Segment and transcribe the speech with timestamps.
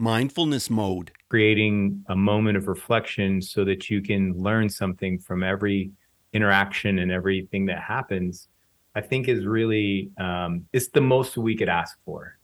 [0.00, 1.12] mindfulness mode.
[1.28, 5.90] Creating a moment of reflection so that you can learn something from every
[6.32, 8.48] interaction and everything that happens,
[8.94, 12.38] I think is really um, it's the most we could ask for.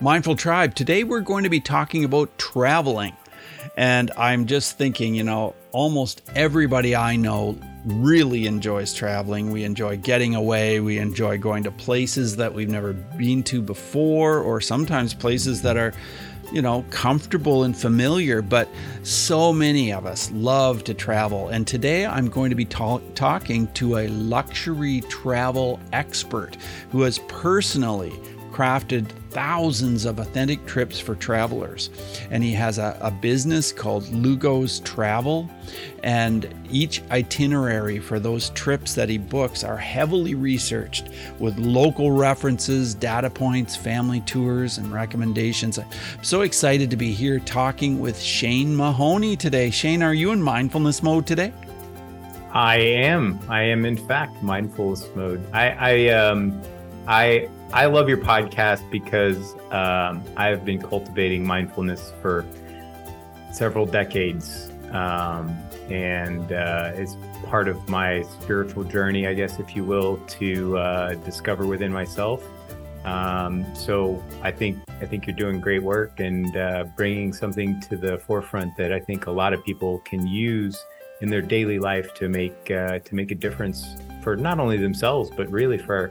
[0.00, 3.16] Mindful Tribe, today we're going to be talking about traveling.
[3.76, 9.50] And I'm just thinking, you know, almost everybody I know really enjoys traveling.
[9.50, 10.80] We enjoy getting away.
[10.80, 15.76] We enjoy going to places that we've never been to before, or sometimes places that
[15.76, 15.92] are,
[16.52, 18.42] you know, comfortable and familiar.
[18.42, 18.68] But
[19.02, 21.48] so many of us love to travel.
[21.48, 26.56] And today I'm going to be ta- talking to a luxury travel expert
[26.90, 28.12] who has personally
[28.50, 31.90] crafted thousands of authentic trips for travelers.
[32.30, 35.48] And he has a, a, business called Lugos Travel.
[36.02, 42.94] And each itinerary for those trips that he books are heavily researched with local references,
[42.94, 45.78] data points, family tours, and recommendations.
[45.78, 45.86] I'm
[46.22, 49.70] so excited to be here talking with Shane Mahoney today.
[49.70, 51.52] Shane, are you in mindfulness mode today?
[52.52, 53.38] I am.
[53.48, 55.44] I am, in fact, mindfulness mode.
[55.52, 56.62] I, I, um,
[57.06, 62.46] I I love your podcast because um, I've been cultivating mindfulness for
[63.52, 64.70] several decades.
[64.90, 65.50] Um,
[65.90, 71.14] and uh, it's part of my spiritual journey, I guess, if you will, to uh,
[71.16, 72.42] discover within myself.
[73.04, 77.96] Um, so I think I think you're doing great work and uh, bringing something to
[77.96, 80.82] the forefront that I think a lot of people can use
[81.20, 85.30] in their daily life to make uh, to make a difference for not only themselves
[85.36, 86.10] but really for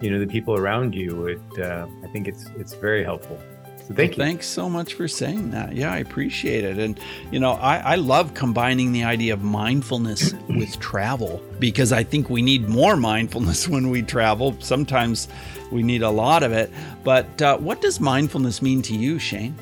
[0.00, 3.38] you know the people around you it uh, i think it's it's very helpful.
[3.78, 4.32] So thank well, you.
[4.32, 5.76] thanks so much for saying that.
[5.76, 6.78] Yeah i appreciate it.
[6.78, 6.98] And
[7.30, 12.28] you know i, I love combining the idea of mindfulness with travel because i think
[12.28, 14.56] we need more mindfulness when we travel.
[14.60, 15.28] Sometimes
[15.70, 16.70] we need a lot of it.
[17.02, 19.54] But uh, what does mindfulness mean to you shane?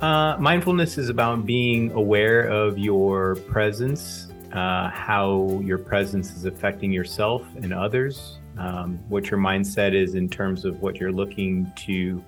[0.00, 6.90] Uh, mindfulness is about being aware of your presence uh, how your presence is affecting
[6.90, 12.22] yourself and others um, what your mindset is in terms of what you're looking to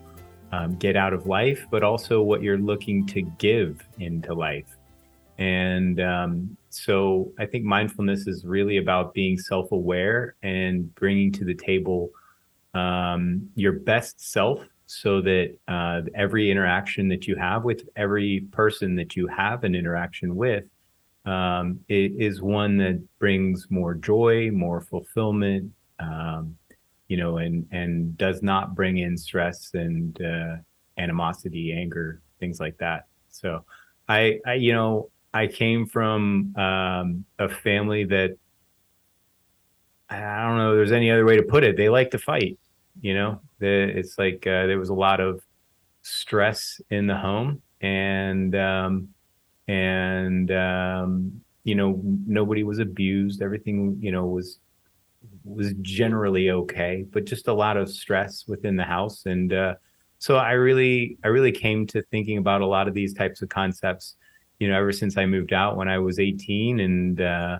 [0.52, 4.76] um, get out of life, but also what you're looking to give into life.
[5.38, 11.44] And um, so I think mindfulness is really about being self aware and bringing to
[11.44, 12.10] the table
[12.74, 18.96] um, your best self so that uh, every interaction that you have with every person
[18.96, 20.64] that you have an interaction with
[21.26, 26.56] um, is one that brings more joy, more fulfillment, um,
[27.08, 30.56] you know, and and does not bring in stress and uh,
[30.98, 33.06] animosity, anger, things like that.
[33.28, 33.64] So,
[34.08, 38.36] I, I you know, I came from um, a family that
[40.08, 40.74] I don't know.
[40.74, 41.76] There's any other way to put it.
[41.76, 42.58] They like to fight.
[43.00, 45.40] You know, it's like uh, there was a lot of
[46.02, 49.08] stress in the home, and um,
[49.68, 53.40] and um, you know, nobody was abused.
[53.40, 54.58] Everything you know was
[55.44, 59.26] was generally okay, but just a lot of stress within the house.
[59.26, 59.74] And uh,
[60.18, 63.48] so I really, I really came to thinking about a lot of these types of
[63.48, 64.16] concepts,
[64.58, 67.58] you know, ever since I moved out when I was 18, and uh,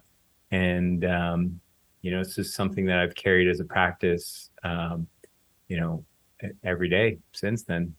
[0.51, 1.61] and um,
[2.03, 5.07] you know, it's just something that I've carried as a practice, um,
[5.69, 6.05] you know,
[6.65, 7.95] every day since then.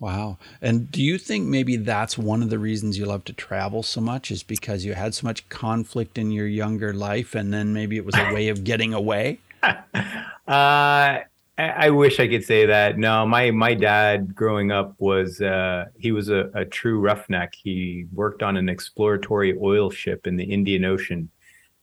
[0.00, 0.38] Wow.
[0.62, 4.00] And do you think maybe that's one of the reasons you love to travel so
[4.00, 7.96] much is because you had so much conflict in your younger life and then maybe
[7.96, 9.40] it was a way of getting away?
[9.62, 11.18] uh,
[11.58, 12.98] I wish I could say that.
[12.98, 17.52] No, my my dad growing up was uh, he was a, a, true roughneck.
[17.56, 21.28] He worked on an exploratory oil ship in the Indian Ocean.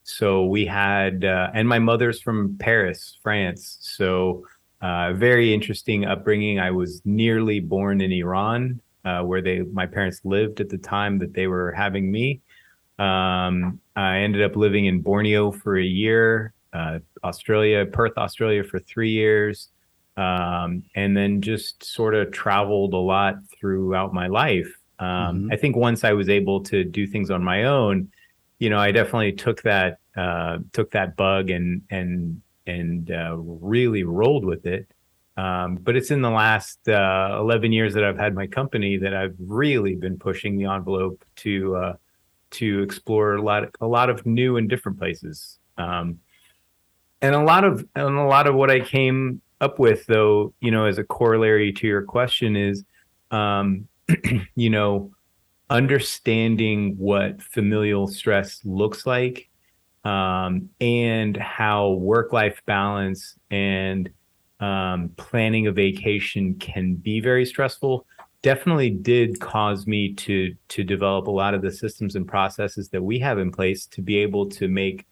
[0.02, 3.76] So we had, uh, and my mother's from Paris, France.
[3.82, 4.46] So
[4.86, 6.60] uh, very interesting upbringing.
[6.60, 11.18] I was nearly born in Iran, uh, where they my parents lived at the time
[11.18, 12.40] that they were having me.
[13.00, 18.78] Um, I ended up living in Borneo for a year, uh, Australia, Perth, Australia for
[18.78, 19.70] three years,
[20.16, 24.72] um, and then just sort of traveled a lot throughout my life.
[25.00, 25.52] Um, mm-hmm.
[25.52, 28.12] I think once I was able to do things on my own,
[28.60, 34.04] you know, I definitely took that uh, took that bug and and and uh, really
[34.04, 34.88] rolled with it.
[35.36, 39.14] Um, but it's in the last uh, 11 years that I've had my company that
[39.14, 41.92] I've really been pushing the envelope to uh,
[42.52, 45.58] to explore a lot a lot of new and different places.
[45.76, 46.20] Um,
[47.20, 50.70] and a lot of and a lot of what I came up with, though, you
[50.70, 52.84] know, as a corollary to your question, is
[53.30, 53.88] um,
[54.54, 55.12] you know
[55.68, 59.50] understanding what familial stress looks like
[60.06, 64.08] um, and how work life balance and
[64.60, 68.06] um, planning a vacation can be very stressful
[68.42, 73.02] definitely did cause me to to develop a lot of the systems and processes that
[73.02, 75.04] we have in place to be able to make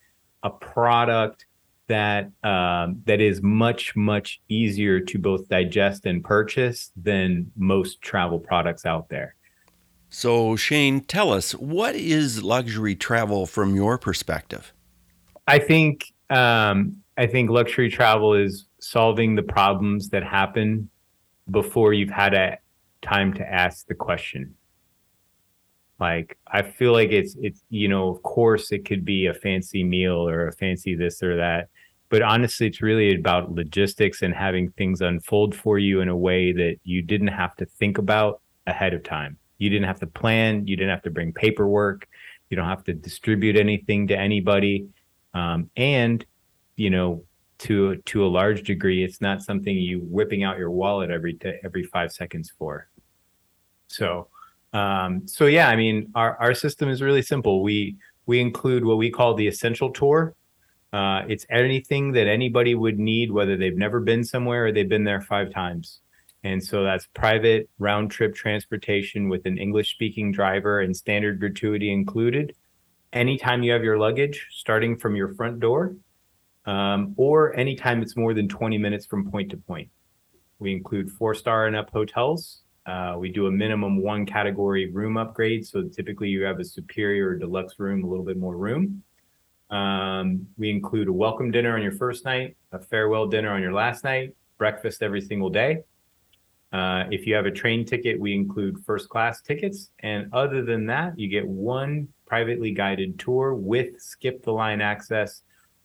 [0.45, 1.47] a product
[1.89, 8.39] that um, that is much much easier to both digest and purchase than most travel
[8.39, 9.35] products out there.
[10.09, 14.73] So Shane, tell us what is luxury travel from your perspective.
[15.47, 20.91] I think um, I think luxury travel is solving the problems that happen
[21.51, 22.59] before you've had a
[23.03, 24.55] time to ask the question.
[26.01, 29.85] Like I feel like it's it's you know of course it could be a fancy
[29.85, 31.69] meal or a fancy this or that,
[32.09, 36.53] but honestly it's really about logistics and having things unfold for you in a way
[36.53, 39.37] that you didn't have to think about ahead of time.
[39.59, 40.67] You didn't have to plan.
[40.67, 42.09] You didn't have to bring paperwork.
[42.51, 44.89] You don't have to distribute anything to anybody.
[45.35, 46.25] Um, and
[46.77, 47.25] you know,
[47.59, 51.59] to to a large degree, it's not something you whipping out your wallet every t-
[51.65, 52.89] every five seconds for.
[53.89, 54.29] So,
[54.73, 57.63] um, so yeah, I mean, our our system is really simple.
[57.63, 57.97] We
[58.27, 60.35] we include what we call the essential tour.
[60.93, 65.05] Uh, it's anything that anybody would need, whether they've never been somewhere or they've been
[65.05, 66.01] there five times.
[66.45, 71.91] And so that's private round trip transportation with an English speaking driver and standard gratuity
[71.91, 72.55] included.
[73.15, 75.95] Anytime you have your luggage, starting from your front door,
[76.67, 79.89] um, or anytime it's more than 20 minutes from point to point.
[80.59, 82.63] We include four star and up hotels.
[82.87, 85.65] Uh, we do a minimum one category room upgrade.
[85.65, 89.05] So typically you have a superior or deluxe room, a little bit more room.
[89.71, 93.73] Um, we include a welcome dinner on your first night, a farewell dinner on your
[93.73, 95.85] last night, breakfast every single day.
[96.75, 99.91] Uh, if you have a train ticket, we include first class tickets.
[100.01, 105.43] And other than that, you get one privately guided tour with skip the line access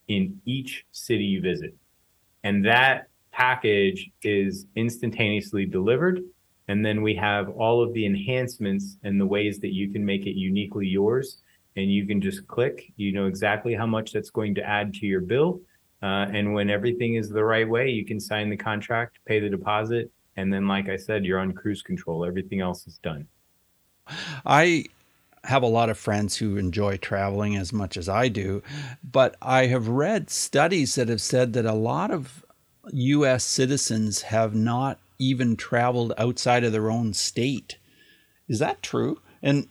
[0.07, 1.75] in each city you visit.
[2.43, 6.21] And that package is instantaneously delivered.
[6.67, 10.25] And then we have all of the enhancements and the ways that you can make
[10.25, 11.37] it uniquely yours.
[11.75, 15.05] And you can just click, you know exactly how much that's going to add to
[15.05, 15.61] your bill.
[16.01, 19.49] Uh, and when everything is the right way, you can sign the contract, pay the
[19.49, 22.25] deposit, and then, like I said, you're on cruise control.
[22.25, 23.27] Everything else is done.
[24.45, 24.85] I
[25.43, 28.63] have a lot of friends who enjoy traveling as much as I do,
[29.03, 32.45] but I have read studies that have said that a lot of
[32.91, 37.77] US citizens have not even traveled outside of their own state.
[38.47, 39.19] Is that true?
[39.43, 39.67] And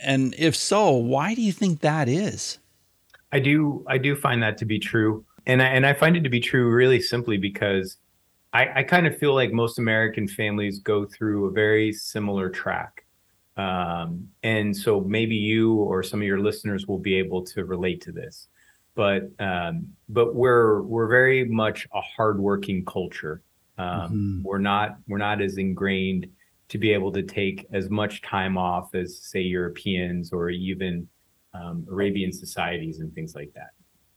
[0.00, 2.58] and if so, why do you think that is?
[3.32, 5.24] I do I do find that to be true.
[5.46, 7.96] And I, and I find it to be true really simply because
[8.52, 13.04] I, I kind of feel like most American families go through a very similar track
[13.58, 18.00] um, and so maybe you or some of your listeners will be able to relate
[18.02, 18.46] to this.
[18.94, 23.42] But um, but we're we're very much a hardworking culture.
[23.76, 24.42] Um, mm-hmm.
[24.44, 26.28] We're not we're not as ingrained
[26.68, 31.08] to be able to take as much time off as say Europeans or even
[31.54, 33.70] um, Arabian societies and things like that.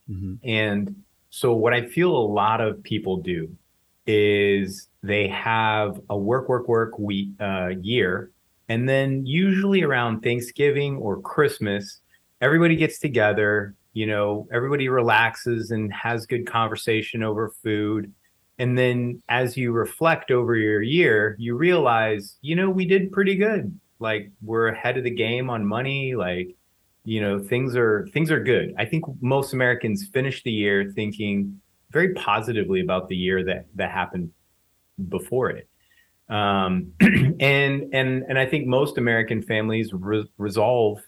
[0.09, 0.35] Mm-hmm.
[0.43, 3.49] And so what I feel a lot of people do
[4.07, 8.31] is they have a work work work week uh, year
[8.71, 11.99] and then usually around Thanksgiving or Christmas,
[12.39, 18.13] everybody gets together, you know, everybody relaxes and has good conversation over food.
[18.59, 23.35] And then as you reflect over your year, you realize, you know, we did pretty
[23.35, 23.77] good.
[23.99, 26.55] Like we're ahead of the game on money, like
[27.03, 28.73] you know, things are things are good.
[28.77, 31.59] I think most Americans finish the year thinking
[31.91, 34.31] very positively about the year that that happened
[35.09, 35.67] before it.
[36.29, 41.01] Um, and and and I think most American families re- resolve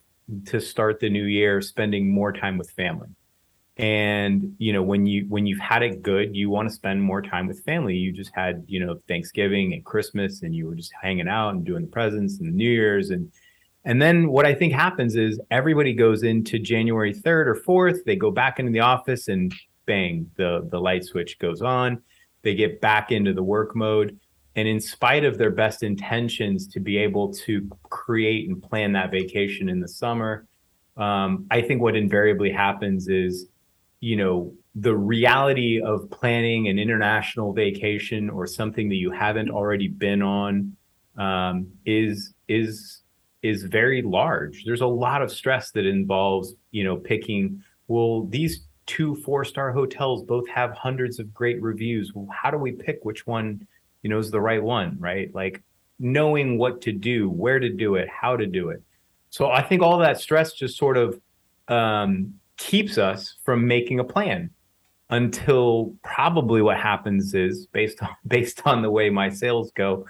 [0.48, 3.10] to start the new year spending more time with family.
[3.78, 7.22] And you know when you when you've had it good, you want to spend more
[7.22, 7.96] time with family.
[7.96, 11.66] You just had you know Thanksgiving and Christmas, and you were just hanging out and
[11.66, 13.32] doing the presents and the New Year's and
[13.86, 18.16] and then what I think happens is everybody goes into January 3rd or 4th, they
[18.16, 19.54] go back into the office and
[19.86, 22.02] bang, the the light switch goes on.
[22.42, 24.20] They get back into the work mode
[24.56, 29.12] and in spite of their best intentions to be able to create and plan that
[29.12, 30.46] vacation in the summer
[30.98, 33.48] um, i think what invariably happens is
[34.00, 39.88] you know the reality of planning an international vacation or something that you haven't already
[39.88, 40.76] been on
[41.18, 43.02] um, is is
[43.42, 48.66] is very large there's a lot of stress that involves you know picking well these
[48.86, 52.14] two four star hotels both have hundreds of great reviews.
[52.14, 53.68] Well, how do we pick which one
[54.02, 55.34] you know is the right one right?
[55.34, 55.62] Like
[56.00, 58.82] knowing what to do where to do it how to do it.
[59.30, 61.20] So i think all that stress just sort of
[61.68, 64.50] um, keeps us from making a plan
[65.10, 70.06] until probably what happens is based on based on the way my sales go,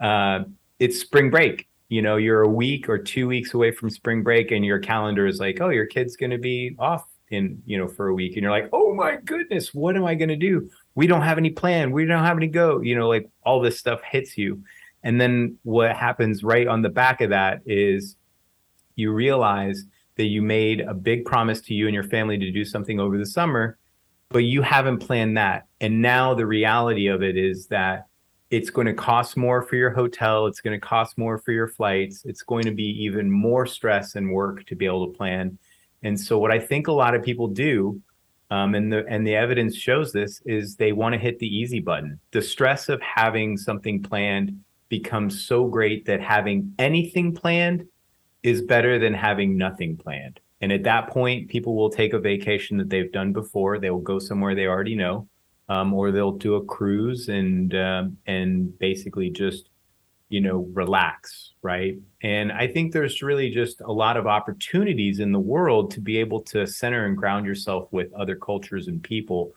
[0.00, 0.40] uh,
[0.78, 1.68] it's spring break.
[1.88, 5.26] You know, you're a week or two weeks away from spring break, and your calendar
[5.26, 8.34] is like, oh, your kid's going to be off in you know for a week,
[8.34, 10.70] and you're like, oh my goodness, what am I going to do?
[10.94, 11.90] We don't have any plan.
[11.90, 12.80] We don't have any go.
[12.80, 14.62] You know, like all this stuff hits you,
[15.02, 18.16] and then what happens right on the back of that is
[18.96, 19.84] you realize
[20.16, 23.18] that you made a big promise to you and your family to do something over
[23.18, 23.78] the summer,
[24.30, 25.66] but you haven't planned that.
[25.80, 28.06] And now the reality of it is that
[28.50, 31.68] it's going to cost more for your hotel, it's going to cost more for your
[31.68, 35.58] flights, it's going to be even more stress and work to be able to plan.
[36.06, 38.00] And so what I think a lot of people do
[38.50, 41.80] um, and the and the evidence shows this is they want to hit the easy
[41.80, 42.20] button.
[42.30, 47.88] The stress of having something planned becomes so great that having anything planned
[48.44, 50.38] is better than having nothing planned.
[50.60, 53.80] And at that point, people will take a vacation that they've done before.
[53.80, 55.26] They will go somewhere they already know,
[55.68, 59.70] um, or they'll do a cruise and um, and basically just
[60.28, 61.96] you know relax, right?
[62.22, 66.18] And I think there's really just a lot of opportunities in the world to be
[66.18, 69.52] able to center and ground yourself with other cultures and people,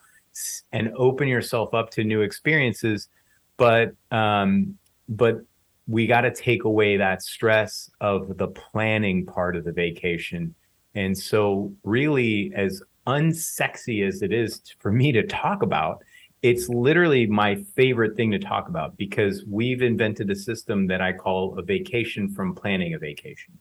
[0.71, 3.09] and open yourself up to new experiences.
[3.57, 5.41] But um, but
[5.87, 10.53] we got to take away that stress of the planning part of the vacation.
[10.93, 16.03] And so, really, as unsexy as it is for me to talk about,
[16.41, 21.11] it's literally my favorite thing to talk about because we've invented a system that I
[21.13, 23.57] call a vacation from planning a vacation.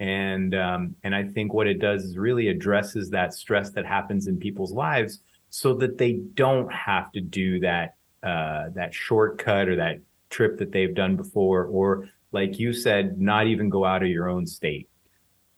[0.00, 4.26] And um, and I think what it does is really addresses that stress that happens
[4.26, 5.20] in people's lives
[5.50, 10.72] so that they don't have to do that uh, that shortcut or that trip that
[10.72, 14.88] they've done before, or like you said, not even go out of your own state.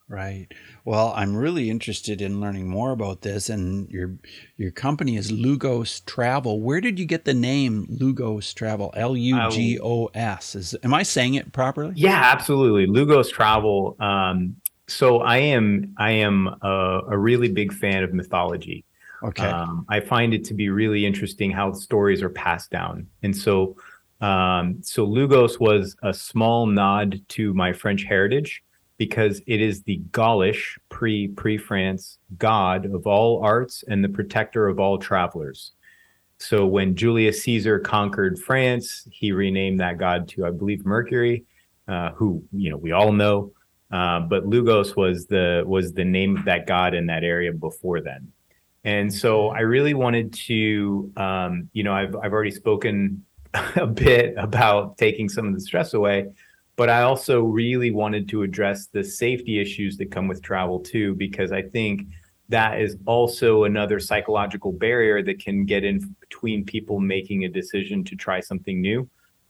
[0.09, 0.47] Right.
[0.85, 3.49] Well, I'm really interested in learning more about this.
[3.49, 4.17] And your
[4.57, 6.61] your company is Lugos Travel.
[6.61, 8.93] Where did you get the name Lugos Travel?
[8.97, 10.55] L U G O S.
[10.55, 11.95] Is am I saying it properly?
[11.97, 12.87] Yeah, absolutely.
[12.87, 13.97] Lugos Travel.
[13.99, 14.55] Um,
[14.87, 18.85] so I am I am a, a, really big fan of mythology.
[19.25, 19.47] Okay.
[19.47, 23.77] Um, I find it to be really interesting how stories are passed down, and so
[24.21, 28.63] um, so Lugos was a small nod to my French heritage
[28.99, 34.69] because it is the Gaulish pre pre France god of all arts and the protector
[34.69, 35.73] of all travelers.
[36.39, 41.45] So when Julius Caesar conquered France, he renamed that god to I believe Mercury,
[41.89, 43.53] uh, who you know we all know.
[43.91, 48.01] Uh, but Lugos was the was the name of that god in that area before
[48.01, 48.33] then.
[48.85, 53.25] And so I really wanted to, um, you know, I've I've already spoken
[53.77, 56.27] a bit about taking some of the stress away,
[56.77, 61.15] but I also really wanted to address the safety issues that come with travel too,
[61.15, 62.03] because I think
[62.49, 68.05] that is also another psychological barrier that can get in between people making a decision
[68.05, 69.09] to try something new.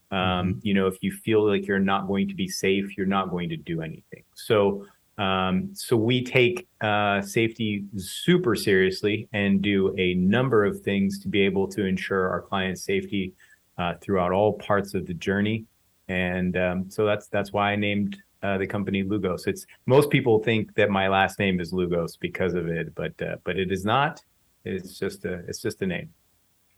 [0.09, 0.59] Um, mm-hmm.
[0.63, 3.49] you know, if you feel like you're not going to be safe, you're not going
[3.49, 4.23] to do anything.
[4.33, 4.85] So,
[5.17, 11.27] um, so we take uh, safety super seriously and do a number of things to
[11.27, 13.33] be able to ensure our clients' safety
[13.77, 15.65] uh, throughout all parts of the journey.
[16.07, 19.47] And um, so that's that's why I named uh, the company Lugos.
[19.47, 23.37] It's most people think that my last name is Lugos because of it, but uh,
[23.43, 24.21] but it is not.
[24.63, 26.13] It's just a it's just a name.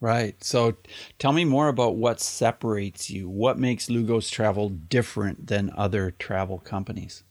[0.01, 0.41] Right.
[0.41, 0.77] So
[1.17, 3.27] tell me more about what separates you.
[3.27, 7.24] What makes Lugos Travel different than other travel companies?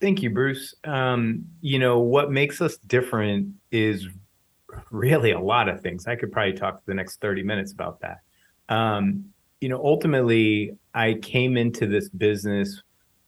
[0.00, 0.74] Thank you, Bruce.
[0.82, 4.08] Um, you know, what makes us different is
[4.90, 6.06] really a lot of things.
[6.06, 8.20] I could probably talk for the next 30 minutes about that.
[8.68, 9.26] Um,
[9.60, 12.82] you know, ultimately, I came into this business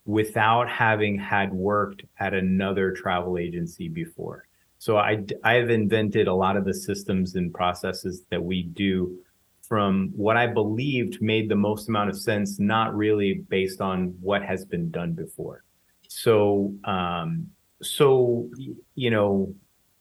[0.05, 4.47] without having had worked at another travel agency before.
[4.79, 9.17] So I, I've invented a lot of the systems and processes that we do
[9.63, 14.43] from what I believed made the most amount of sense, not really based on what
[14.43, 15.63] has been done before.
[16.09, 17.47] So, um,
[17.81, 18.51] so
[18.95, 19.55] you know,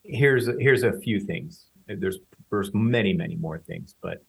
[0.03, 1.67] here's here's a few things.
[1.87, 2.17] There's
[2.49, 4.23] there's many many more things, but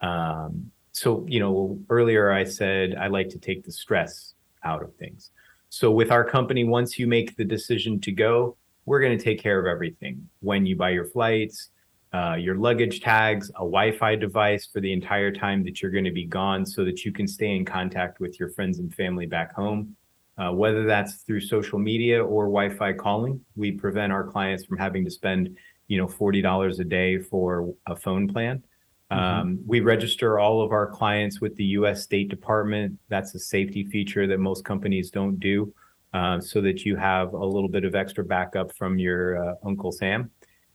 [0.00, 4.94] um, so you know earlier I said I like to take the stress out of
[4.96, 5.30] things.
[5.70, 9.40] So with our company, once you make the decision to go, we're going to take
[9.40, 10.28] care of everything.
[10.40, 11.70] When you buy your flights,
[12.14, 16.10] uh, your luggage tags, a Wi-Fi device for the entire time that you're going to
[16.10, 19.54] be gone, so that you can stay in contact with your friends and family back
[19.54, 19.94] home
[20.38, 23.40] uh, whether that's through social media or Wi-Fi calling.
[23.56, 25.56] We prevent our clients from having to spend,
[25.88, 28.62] you know, forty dollars a day for a phone plan.
[29.10, 29.40] Mm-hmm.
[29.40, 32.02] Um, we register all of our clients with the U.S.
[32.02, 32.98] State Department.
[33.08, 35.72] That's a safety feature that most companies don't do,
[36.12, 39.92] uh, so that you have a little bit of extra backup from your uh, Uncle
[39.92, 40.30] Sam.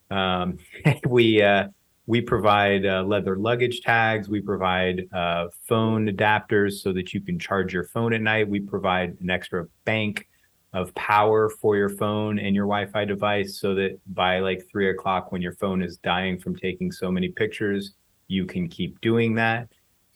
[0.09, 0.57] Um,
[1.07, 1.67] we uh,
[2.05, 4.27] we provide uh, leather luggage tags.
[4.27, 8.49] We provide uh, phone adapters so that you can charge your phone at night.
[8.49, 10.27] We provide an extra bank
[10.73, 15.31] of power for your phone and your Wi-Fi device, so that by like three o'clock,
[15.31, 17.93] when your phone is dying from taking so many pictures,
[18.27, 19.69] you can keep doing that.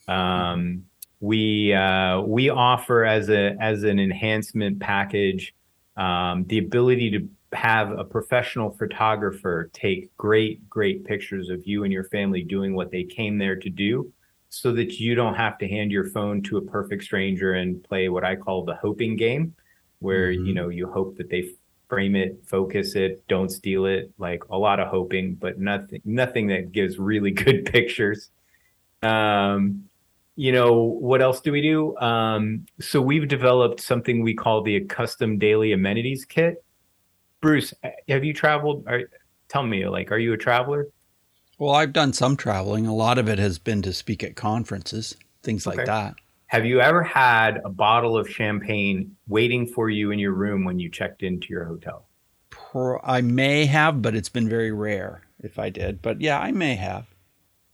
[0.08, 0.86] Um,
[1.20, 5.54] we uh, we offer as a as an enhancement package
[5.96, 11.94] um, the ability to have a professional photographer take great great pictures of you and
[11.94, 14.12] your family doing what they came there to do
[14.50, 18.10] so that you don't have to hand your phone to a perfect stranger and play
[18.10, 19.56] what I call the hoping game
[20.00, 20.46] where mm-hmm.
[20.46, 21.50] you know you hope that they
[21.88, 26.48] frame it focus it don't steal it like a lot of hoping but nothing nothing
[26.48, 28.30] that gives really good pictures.
[29.02, 29.84] Um
[30.36, 31.98] you know what else do we do?
[31.98, 36.64] Um, so we've developed something we call the custom daily amenities kit.
[37.42, 37.74] Bruce
[38.08, 38.86] have you traveled?
[38.88, 39.02] Are,
[39.50, 40.88] tell me like are you a traveler?
[41.58, 42.86] Well i've done some traveling.
[42.86, 45.78] A lot of it has been to speak at conferences things okay.
[45.78, 46.16] like that
[46.48, 50.80] have you ever had a bottle of champagne waiting for you in your room when
[50.80, 52.06] you checked into your hotel
[53.04, 56.76] i may have but it's been very rare if i did but yeah i may
[56.76, 57.06] have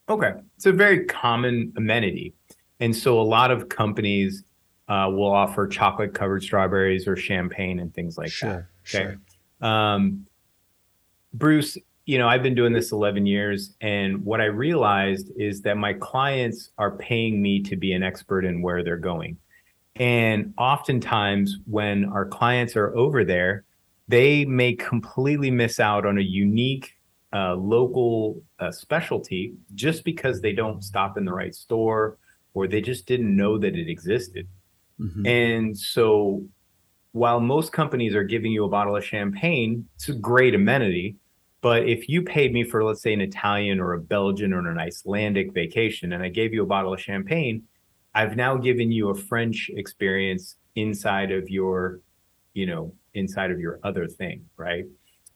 [0.10, 0.34] Okay.
[0.56, 2.34] It's a very common amenity.
[2.80, 4.44] And so a lot of companies
[4.88, 9.00] uh, will offer chocolate covered strawberries or champagne and things like sure, that.
[9.00, 9.18] Okay.
[9.62, 9.70] Sure.
[9.70, 10.26] Um,
[11.34, 13.74] Bruce, you know, I've been doing this 11 years.
[13.82, 18.46] And what I realized is that my clients are paying me to be an expert
[18.46, 19.38] in where they're going.
[19.96, 23.64] And oftentimes, when our clients are over there,
[24.08, 26.98] they may completely miss out on a unique
[27.32, 32.18] uh, local uh, specialty just because they don't stop in the right store
[32.54, 34.48] or they just didn't know that it existed.
[35.00, 35.26] Mm-hmm.
[35.26, 36.44] And so
[37.14, 41.16] while most companies are giving you a bottle of champagne, it's a great amenity.
[41.64, 44.78] But if you paid me for, let's say, an Italian or a Belgian or an
[44.78, 47.64] Icelandic vacation, and I gave you a bottle of champagne,
[48.14, 52.02] I've now given you a French experience inside of your,
[52.54, 54.84] you know, inside of your other thing, right?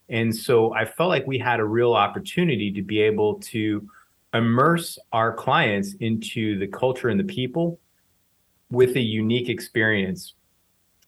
[0.10, 3.88] And so I felt like we had a real opportunity to be able to
[4.34, 7.80] immerse our clients into the culture and the people
[8.70, 10.34] with a unique experience.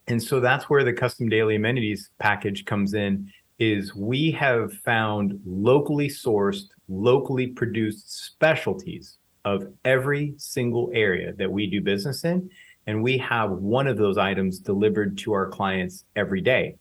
[0.07, 3.29] And so that's where the custom daily amenities package comes in
[3.59, 11.67] is we have found locally sourced, locally produced specialties of every single area that we
[11.67, 12.49] do business in
[12.89, 16.75] and we have one of those items delivered to our clients every day.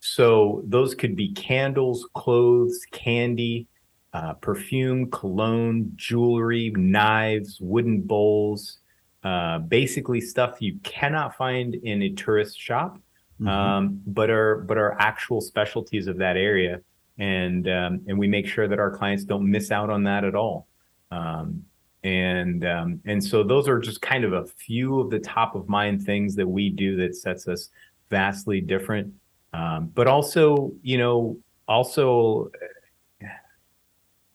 [0.00, 3.68] So those could be candles, clothes, candy,
[4.12, 8.78] uh, perfume, cologne, jewelry, knives, wooden bowls,
[9.22, 12.98] uh, basically stuff you cannot find in a tourist shop,
[13.40, 13.48] mm-hmm.
[13.48, 16.80] um, but are but are actual specialties of that area,
[17.18, 20.34] and um, and we make sure that our clients don't miss out on that at
[20.34, 20.66] all.
[21.10, 21.64] Um,
[22.04, 25.68] and um, and so those are just kind of a few of the top of
[25.68, 27.70] mind things that we do that sets us
[28.10, 29.12] vastly different
[29.56, 32.50] um, but also, you know, also,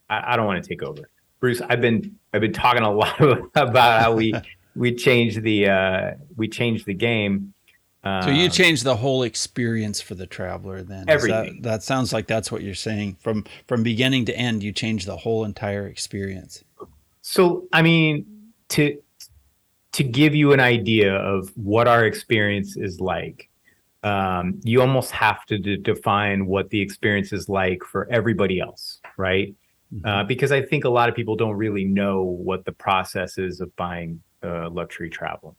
[0.10, 1.10] I, I don't want to take over,
[1.40, 1.62] Bruce.
[1.62, 3.22] I've been I've been talking a lot
[3.56, 4.34] about how we
[4.76, 7.54] we changed the uh, we changed the game.
[8.04, 11.06] Um, so you um, changed the whole experience for the traveler then.
[11.08, 11.62] Everything.
[11.62, 13.18] That, that, sounds like that's what you're saying.
[13.20, 16.64] From from beginning to end, you change the whole entire experience.
[17.22, 18.26] So I mean,
[18.70, 18.98] to
[19.92, 23.50] to give you an idea of what our experience is like,
[24.04, 29.00] um, you almost have to d- define what the experience is like for everybody else,
[29.18, 29.54] right?
[29.94, 30.08] Mm-hmm.
[30.08, 33.60] Uh, because I think a lot of people don't really know what the process is
[33.60, 35.56] of buying uh, luxury travel.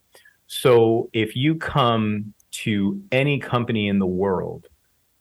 [0.52, 2.34] So if you come
[2.64, 4.68] to any company in the world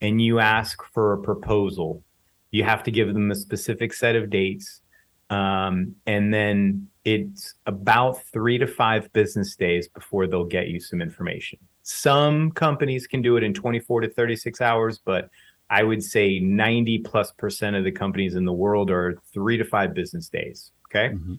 [0.02, 2.04] and you ask for a proposal,
[2.52, 4.82] you have to give them a specific set of dates.
[5.30, 11.02] Um, and then it's about three to five business days before they'll get you some
[11.02, 11.60] information.
[11.82, 15.30] Some companies can do it in 24 to 36 hours, but
[15.70, 19.64] I would say 90 plus percent of the companies in the world are three to
[19.64, 20.74] five business days.
[20.90, 21.16] Okay.
[21.16, 21.36] Mm-hmm.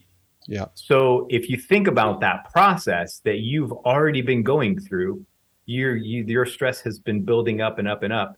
[0.46, 0.66] Yeah.
[0.74, 5.24] So if you think about that process that you've already been going through,
[5.66, 8.36] your you, your stress has been building up and up and up,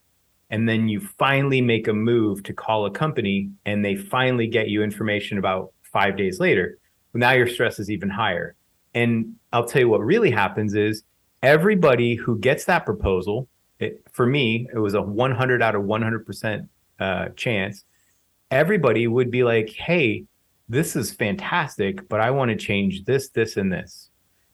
[0.50, 4.68] and then you finally make a move to call a company, and they finally get
[4.68, 6.78] you information about five days later.
[7.14, 8.56] Now your stress is even higher.
[8.94, 11.02] And I'll tell you what really happens is
[11.42, 16.68] everybody who gets that proposal, it, for me, it was a 100 out of 100%
[17.00, 17.84] uh, chance.
[18.50, 20.24] Everybody would be like, hey,
[20.68, 24.10] this is fantastic, but I want to change this, this, and this.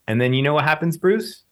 [0.06, 1.44] And then you know what happens, Bruce?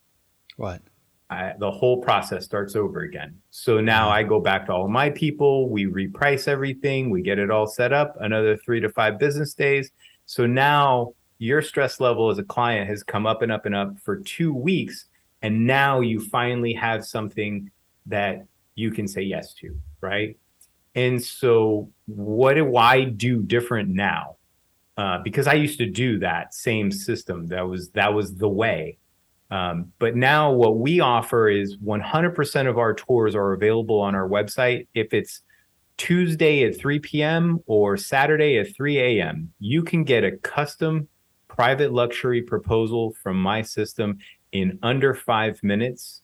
[0.56, 0.82] What?
[1.30, 3.36] I, the whole process starts over again.
[3.50, 4.12] So now mm.
[4.12, 5.68] I go back to all my people.
[5.68, 7.10] We reprice everything.
[7.10, 8.16] We get it all set up.
[8.20, 9.90] Another three to five business days.
[10.26, 13.98] So now your stress level as a client has come up and up and up
[14.00, 15.06] for two weeks.
[15.42, 17.70] And now you finally have something
[18.06, 18.44] that
[18.74, 20.36] you can say yes to, right?
[20.94, 24.37] And so, what do I do different now?
[24.98, 27.46] Uh, because I used to do that same system.
[27.46, 28.98] That was that was the way.
[29.48, 34.28] Um, but now what we offer is 100% of our tours are available on our
[34.28, 34.88] website.
[34.94, 35.42] If it's
[35.98, 37.60] Tuesday at 3 p.m.
[37.66, 41.06] or Saturday at 3 a.m., you can get a custom
[41.46, 44.18] private luxury proposal from my system
[44.50, 46.22] in under five minutes.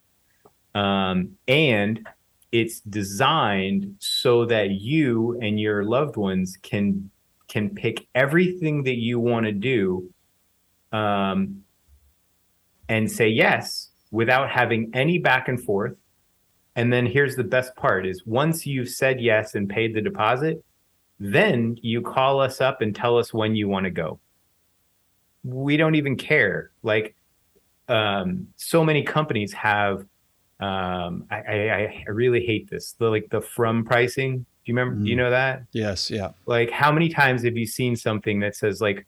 [0.74, 2.06] Um, and
[2.50, 7.10] it's designed so that you and your loved ones can
[7.54, 10.10] can pick everything that you want to do
[10.90, 11.62] um,
[12.88, 15.94] and say yes without having any back and forth.
[16.74, 20.64] And then here's the best part is once you've said yes and paid the deposit,
[21.20, 24.18] then you call us up and tell us when you want to go.
[25.44, 26.72] We don't even care.
[26.82, 27.14] Like
[27.86, 30.04] um, so many companies have
[30.58, 32.94] um, I, I, I really hate this.
[32.98, 34.44] The like the from pricing.
[34.64, 35.00] Do you remember?
[35.00, 35.04] Mm.
[35.04, 35.64] Do you know that?
[35.72, 36.10] Yes.
[36.10, 36.30] Yeah.
[36.46, 39.06] Like how many times have you seen something that says like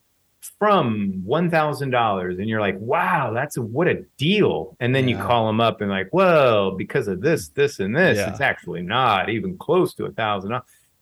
[0.58, 4.76] from one thousand dollars, and you're like, wow, that's a, what a deal.
[4.80, 5.16] And then yeah.
[5.16, 8.30] you call them up and like, well, because of this, this, and this, yeah.
[8.30, 10.52] it's actually not even close to a thousand.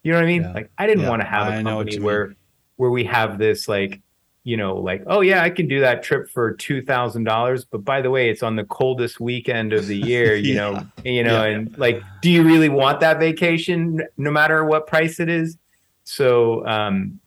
[0.03, 0.43] You know what I mean?
[0.43, 0.53] Yeah.
[0.53, 2.35] Like I didn't want to have a company where
[2.77, 4.01] where we have this like
[4.44, 7.85] you know, like, oh yeah, I can do that trip for two thousand dollars, but
[7.85, 10.70] by the way, it's on the coldest weekend of the year, you yeah.
[10.70, 11.57] know, you know, yeah.
[11.57, 15.57] and like, do you really want that vacation, no matter what price it is?
[16.04, 17.18] So, um,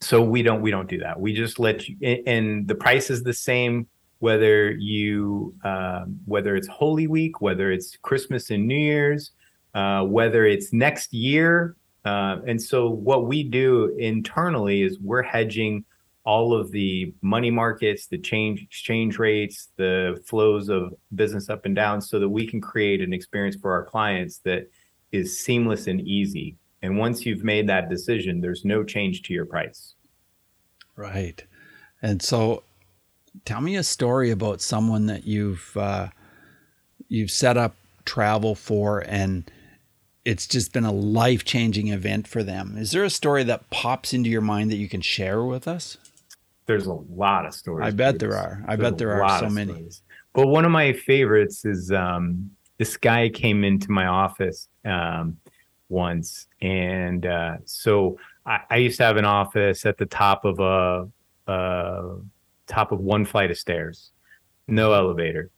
[0.00, 1.20] so we don't we don't do that.
[1.20, 3.86] We just let you, and the price is the same
[4.20, 9.32] whether you um, whether it's Holy Week, whether it's Christmas and New Year's,
[9.74, 11.76] uh, whether it's next year.
[12.06, 15.84] Uh, and so, what we do internally is we're hedging
[16.24, 21.76] all of the money markets, the change exchange rates, the flows of business up and
[21.76, 24.70] down so that we can create an experience for our clients that
[25.12, 26.56] is seamless and easy.
[26.82, 29.94] And once you've made that decision, there's no change to your price.
[30.96, 31.44] Right.
[32.00, 32.62] And so
[33.44, 36.08] tell me a story about someone that you've uh,
[37.08, 39.50] you've set up travel for and
[40.24, 42.76] it's just been a life-changing event for them.
[42.78, 45.98] Is there a story that pops into your mind that you can share with us?
[46.66, 47.86] There's a lot of stories.
[47.86, 48.64] I bet there are.
[48.66, 49.72] I bet there are so many.
[49.72, 50.02] Stories.
[50.32, 55.36] But one of my favorites is um, this guy came into my office um,
[55.88, 60.58] once, and uh, so I, I, used to have an office at the top of
[60.58, 61.08] a,
[61.52, 62.16] a
[62.66, 64.10] top of one flight of stairs,
[64.66, 65.50] no elevator,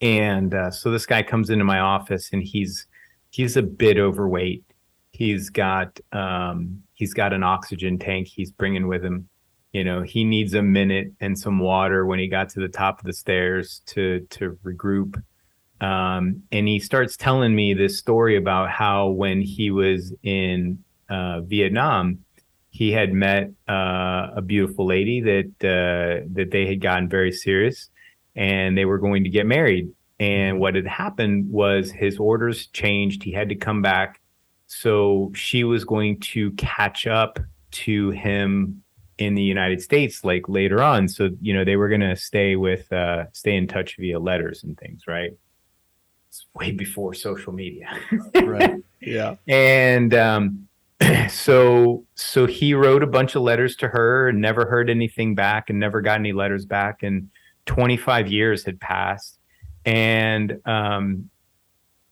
[0.00, 2.86] and uh, so this guy comes into my office, and he's
[3.30, 4.64] he's a bit overweight.
[5.10, 9.28] He's got um, he's got an oxygen tank he's bringing with him
[9.74, 12.98] you know he needs a minute and some water when he got to the top
[13.00, 15.22] of the stairs to to regroup.
[15.80, 21.42] Um, and he starts telling me this story about how when he was in uh,
[21.42, 22.24] Vietnam
[22.70, 27.90] he had met uh, a beautiful lady that uh, that they had gotten very serious
[28.34, 29.90] and they were going to get married.
[30.18, 33.22] And what had happened was his orders changed.
[33.22, 34.20] He had to come back.
[34.66, 37.38] So she was going to catch up
[37.70, 38.82] to him
[39.18, 41.08] in the United States like later on.
[41.08, 44.64] So, you know, they were going to stay with, uh, stay in touch via letters
[44.64, 45.32] and things, right?
[46.28, 47.88] It's way before social media.
[48.42, 48.76] right.
[49.06, 49.34] Yeah.
[49.46, 50.66] And, um,
[51.28, 55.68] so, so he wrote a bunch of letters to her and never heard anything back
[55.68, 57.02] and never got any letters back.
[57.02, 57.28] And
[57.66, 59.38] 25 years had passed.
[59.84, 61.28] And, um,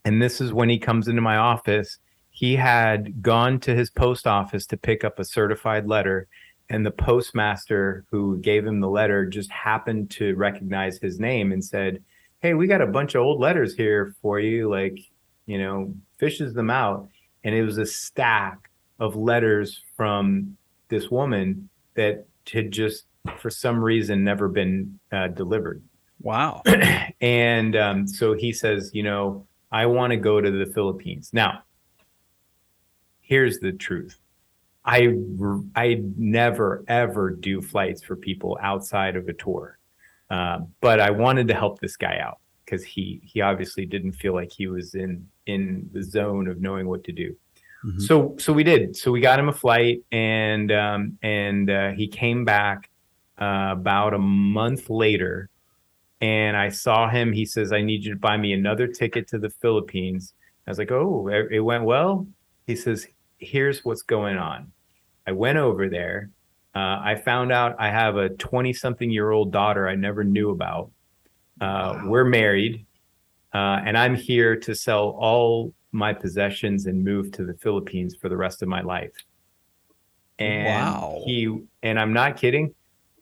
[0.05, 1.97] and this is when he comes into my office.
[2.31, 6.29] He had gone to his post office to pick up a certified letter
[6.73, 11.63] and the postmaster who gave him the letter just happened to recognize his name and
[11.63, 12.03] said,
[12.41, 14.71] "Hey, we got a bunch of old letters here for you.
[14.71, 14.99] Like,
[15.45, 17.09] you know, fishes them out."
[17.45, 20.57] And it was a stack of letters from
[20.89, 23.05] this woman that had just,
[23.39, 25.83] for some reason, never been uh, delivered.
[26.23, 26.63] Wow.
[27.21, 31.65] and um, so he says, you know, I want to go to the Philippines now.
[33.21, 34.19] Here's the truth
[34.85, 35.15] I
[35.77, 39.79] I never ever do flights for people outside of a tour,
[40.31, 44.35] uh, but I wanted to help this guy out because he he obviously didn't feel
[44.35, 47.37] like he was in in the zone of knowing what to do.
[47.85, 48.01] Mm-hmm.
[48.01, 48.97] So so we did.
[48.97, 52.91] So we got him a flight, and um, and uh, he came back
[53.41, 55.51] uh, about a month later,
[56.21, 57.33] and I saw him.
[57.33, 60.35] He says, "I need you to buy me another ticket to the Philippines."
[60.67, 62.27] I was like, "Oh, it went well."
[62.67, 63.07] He says,
[63.39, 64.72] "Here's what's going on."
[65.27, 66.31] I went over there.
[66.75, 70.51] Uh, I found out I have a 20 something year old daughter I never knew
[70.51, 70.91] about.
[71.61, 72.03] Uh, wow.
[72.07, 72.87] We're married,
[73.53, 78.29] uh, and I'm here to sell all my possessions and move to the Philippines for
[78.29, 79.13] the rest of my life.
[80.39, 81.23] And wow.
[81.25, 82.75] he and I'm not kidding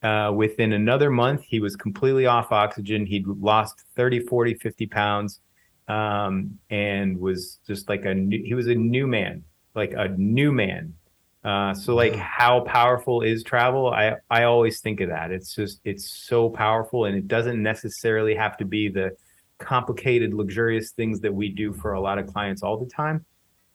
[0.02, 3.04] uh, within another month, he was completely off oxygen.
[3.04, 5.40] He'd lost 30, 40, 50 pounds
[5.88, 10.52] um, and was just like a new, he was a new man, like a new
[10.52, 10.94] man.
[11.42, 13.88] Uh, so like how powerful is travel?
[13.88, 15.31] I, I always think of that.
[15.31, 19.16] It's just, it's so powerful and it doesn't necessarily have to be the
[19.59, 23.24] complicated, luxurious things that we do for a lot of clients all the time.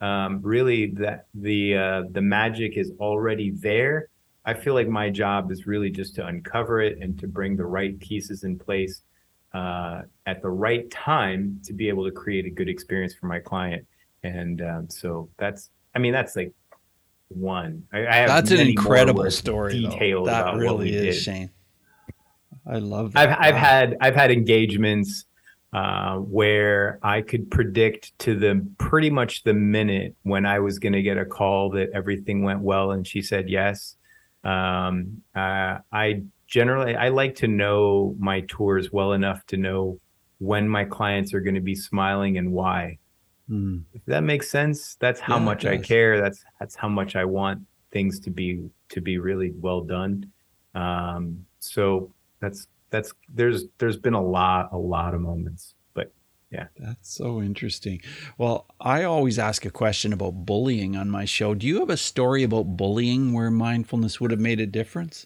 [0.02, 4.10] Um, really that the, uh, the magic is already there
[4.46, 7.66] I feel like my job is really just to uncover it and to bring the
[7.66, 9.02] right pieces in place
[9.54, 13.40] uh, at the right time to be able to create a good experience for my
[13.40, 13.88] client.
[14.24, 16.54] And um, so that's, I mean, that's like
[17.30, 17.84] one.
[17.92, 19.82] I, I that's an incredible story.
[20.26, 21.22] That about really what we is, did.
[21.24, 21.50] Shane.
[22.68, 23.30] I love that.
[23.30, 25.26] I've, I've had I've had engagements
[25.74, 30.94] uh, where I could predict to the pretty much the minute when I was going
[30.94, 33.96] to get a call that everything went well, and she said yes.
[34.44, 40.00] Um, uh, I generally I like to know my tours well enough to know
[40.40, 42.98] when my clients are going to be smiling and why.
[43.50, 43.84] Mm.
[43.94, 46.20] If that makes sense, that's how yeah, much I care.
[46.20, 50.32] That's that's how much I want things to be to be really well done.
[50.74, 56.12] Um, so that's that's there's there's been a lot a lot of moments but
[56.52, 56.68] yeah.
[56.78, 58.02] That's so interesting.
[58.38, 61.54] Well, I always ask a question about bullying on my show.
[61.56, 65.26] Do you have a story about bullying where mindfulness would have made a difference?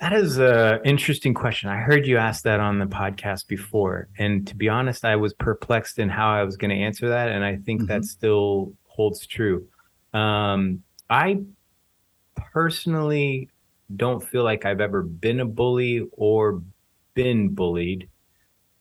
[0.00, 1.70] That is an interesting question.
[1.70, 4.08] I heard you ask that on the podcast before.
[4.16, 7.30] And to be honest, I was perplexed in how I was going to answer that.
[7.30, 7.88] And I think mm-hmm.
[7.88, 9.66] that still holds true.
[10.14, 11.40] Um, I
[12.36, 13.48] personally
[13.96, 16.62] don't feel like I've ever been a bully or
[17.14, 18.08] been bullied.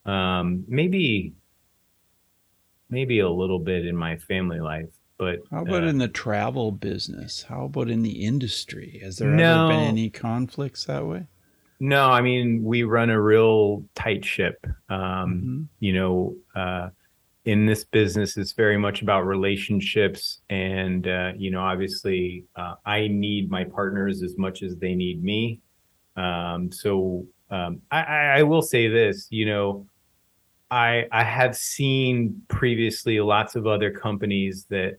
[0.06, 1.34] Um, maybe,
[2.92, 6.72] maybe a little bit in my family life, but how about uh, in the travel
[6.72, 7.42] business?
[7.42, 9.00] How about in the industry?
[9.04, 11.28] Has there no, ever been any conflicts that way?
[11.80, 14.66] No, I mean we run a real tight ship.
[14.90, 15.64] Um, mm-hmm.
[15.80, 16.90] You know, uh,
[17.46, 23.08] in this business, it's very much about relationships, and uh, you know, obviously, uh, I
[23.08, 25.62] need my partners as much as they need me.
[26.16, 28.02] Um, so um, I,
[28.40, 29.88] I will say this, you know,
[30.70, 34.98] I I have seen previously lots of other companies that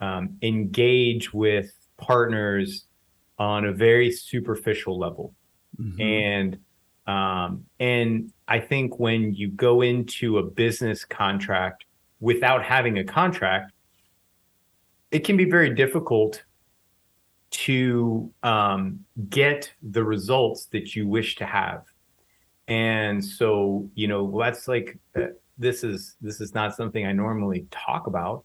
[0.00, 2.84] um, engage with partners
[3.38, 5.34] on a very superficial level,
[5.80, 6.00] mm-hmm.
[6.00, 6.58] and
[7.06, 11.84] um, and I think when you go into a business contract
[12.20, 13.72] without having a contract,
[15.10, 16.42] it can be very difficult
[17.50, 21.84] to um, get the results that you wish to have
[22.68, 25.26] and so you know that's like uh,
[25.58, 28.44] this is this is not something i normally talk about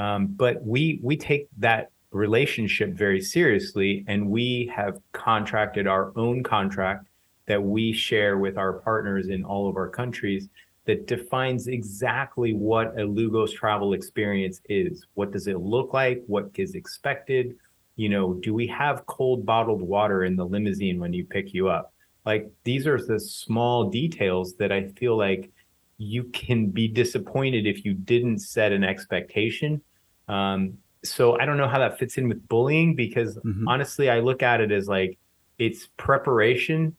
[0.00, 6.42] um, but we we take that relationship very seriously and we have contracted our own
[6.42, 7.06] contract
[7.46, 10.48] that we share with our partners in all of our countries
[10.86, 16.50] that defines exactly what a lugos travel experience is what does it look like what
[16.56, 17.54] is expected
[18.00, 21.68] you know, do we have cold bottled water in the limousine when you pick you
[21.68, 21.92] up?
[22.24, 25.50] Like these are the small details that I feel like
[25.98, 29.82] you can be disappointed if you didn't set an expectation.
[30.30, 33.66] Um, so I don't know how that fits in with bullying because mm-hmm.
[33.66, 35.18] honestly, I look at it as like
[35.58, 36.96] it's preparation.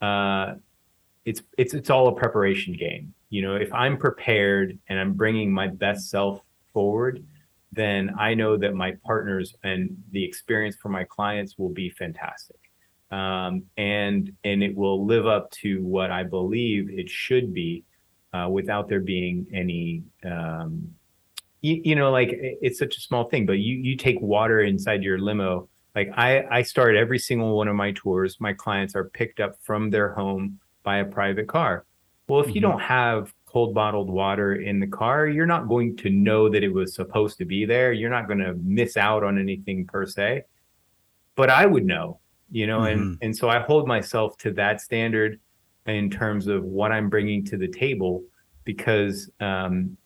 [0.00, 0.54] Uh,
[1.24, 3.14] it's it's it's all a preparation game.
[3.30, 6.40] You know, if I'm prepared and I'm bringing my best self
[6.72, 7.24] forward,
[7.72, 12.56] then I know that my partners and the experience for my clients will be fantastic.
[13.10, 17.84] Um, and and it will live up to what I believe it should be,
[18.32, 20.94] uh, without there being any, um,
[21.60, 23.46] you, you, know, like it's such a small thing.
[23.46, 25.68] But you you take water inside your limo.
[25.94, 28.40] Like I I start every single one of my tours.
[28.40, 31.84] My clients are picked up from their home by a private car.
[32.28, 32.70] Well, if you mm-hmm.
[32.70, 36.72] don't have cold bottled water in the car, you're not going to know that it
[36.72, 37.92] was supposed to be there.
[37.92, 40.44] You're not going to miss out on anything per se.
[41.34, 43.00] But I would know, you know, mm-hmm.
[43.00, 45.40] and and so I hold myself to that standard
[45.86, 48.22] in terms of what I'm bringing to the table
[48.64, 49.96] because um,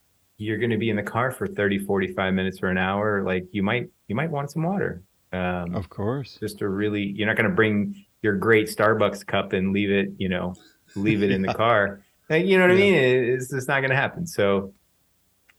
[0.43, 3.47] you're going to be in the car for 30 45 minutes or an hour like
[3.53, 5.03] you might you might want some water
[5.33, 9.53] um, of course just to really you're not going to bring your great Starbucks cup
[9.53, 10.55] and leave it, you know,
[10.95, 12.01] leave it in the car.
[12.31, 12.85] Like, you know what yeah.
[12.85, 12.95] I mean?
[12.95, 14.27] It's just not going to happen.
[14.27, 14.73] So,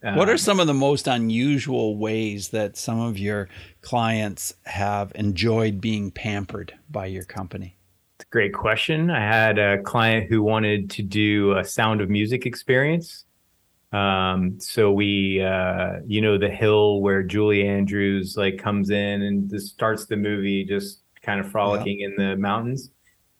[0.02, 3.48] um, what are some of the most unusual ways that some of your
[3.82, 7.78] clients have enjoyed being pampered by your company?
[8.18, 9.10] It's a great question.
[9.10, 13.26] I had a client who wanted to do a sound of music experience.
[13.94, 19.50] Um, so we, uh, you know, the hill where Julie Andrews like comes in and
[19.50, 22.08] just starts the movie, just kind of frolicking yeah.
[22.08, 22.90] in the mountains.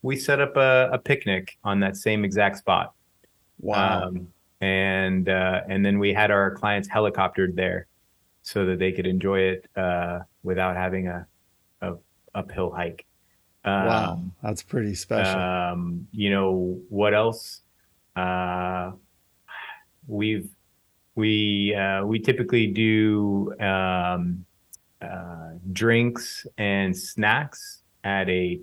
[0.04, 2.94] We set up a, a, picnic on that same exact spot.
[3.60, 4.04] Wow.
[4.08, 4.28] Um,
[4.62, 7.88] and uh, and then we had our clients helicoptered there
[8.44, 11.26] so that they could enjoy it uh, without having a,
[11.82, 11.96] a
[12.36, 13.06] uphill hike.
[13.66, 15.40] Um, wow, that's pretty special.
[15.40, 17.62] Um, you know what else?
[18.16, 18.92] Uh,
[20.08, 20.50] we've
[21.16, 24.46] we uh, we typically do um,
[25.02, 28.60] uh, drinks and snacks at a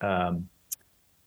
[0.00, 0.48] um,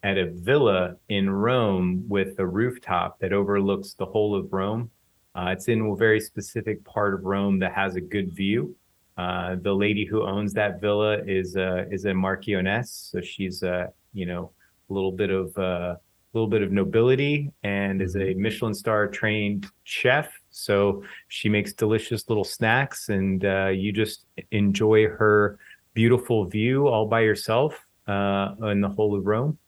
[0.02, 4.90] at a villa in Rome with a rooftop that overlooks the whole of Rome.
[5.34, 8.76] Uh, it's in a very specific part of Rome that has a good view.
[9.16, 13.92] Uh, the lady who owns that villa is uh, is a Marchioness, so she's a
[14.12, 14.50] you know
[14.90, 15.94] a little bit of uh,
[16.34, 18.42] little bit of nobility and is a mm-hmm.
[18.42, 20.28] Michelin star trained chef.
[20.50, 25.58] So she makes delicious little snacks, and uh, you just enjoy her
[25.94, 29.58] beautiful view all by yourself uh, in the whole of Rome.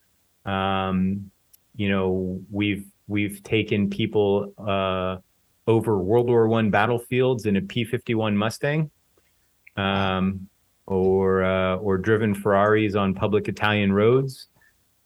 [0.44, 1.30] Um,
[1.74, 5.16] you know, we've we've taken people uh,
[5.66, 8.90] over World War One battlefields in a P fifty one Mustang,
[9.76, 10.48] um,
[10.86, 14.48] or uh, or driven Ferraris on public Italian roads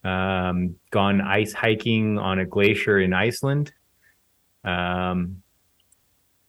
[0.03, 3.71] um, gone ice hiking on a glacier in Iceland.
[4.63, 5.43] Um,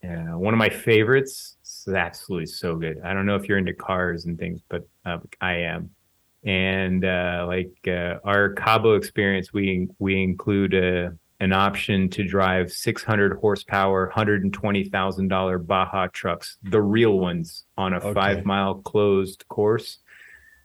[0.02, 1.56] yeah, one of my favorites.
[1.62, 3.00] It's absolutely so good.
[3.04, 5.90] I don't know if you're into cars and things, but uh, I am.
[6.44, 12.72] And uh, like uh, our Cabo experience, we we include a, an option to drive
[12.72, 18.12] 600 horsepower, $120,000 Baja trucks, the real ones, on a okay.
[18.12, 19.98] five mile closed course.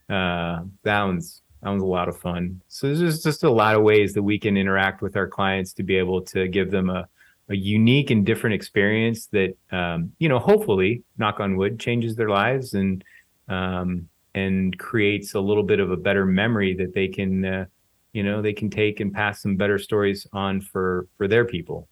[0.09, 2.61] Uh, that one's that was a lot of fun.
[2.69, 5.83] So there's just a lot of ways that we can interact with our clients to
[5.83, 7.07] be able to give them a,
[7.49, 12.29] a unique and different experience that, um, you know, hopefully, knock on wood, changes their
[12.29, 13.03] lives and
[13.49, 17.65] um, and creates a little bit of a better memory that they can, uh,
[18.13, 21.89] you know, they can take and pass some better stories on for for their people.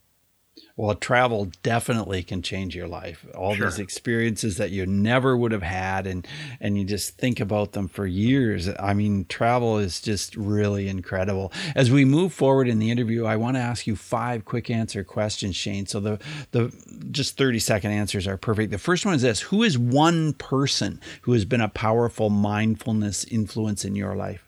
[0.77, 3.25] Well, travel definitely can change your life.
[3.33, 3.67] All sure.
[3.69, 6.27] these experiences that you never would have had and
[6.59, 8.69] and you just think about them for years.
[8.79, 11.53] I mean, travel is just really incredible.
[11.75, 15.03] As we move forward in the interview, I want to ask you five quick answer
[15.05, 15.85] questions, Shane.
[15.85, 16.19] So the
[16.51, 16.73] the
[17.09, 18.71] just 30 second answers are perfect.
[18.71, 23.23] The first one is this, who is one person who has been a powerful mindfulness
[23.25, 24.45] influence in your life?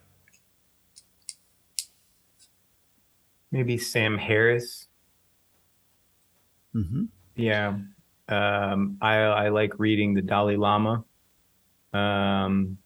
[3.49, 4.86] Maybe Sam Harris
[6.75, 7.05] Mm-hmm.
[7.35, 7.77] Yeah.
[8.29, 11.03] Um, I, I like reading the Dalai Lama,
[11.93, 12.77] um,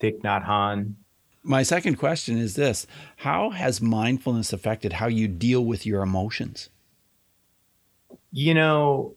[0.00, 0.94] Thich Nhat Hanh.
[1.44, 6.70] My second question is this How has mindfulness affected how you deal with your emotions?
[8.32, 9.16] You know,